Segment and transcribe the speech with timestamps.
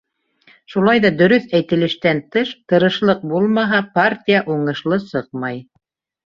[0.75, 5.63] Шулай ҙа дөрөҫ әйтелештән тыш, тырышлыҡ булмаһа, партия уңышлы сыҡмай.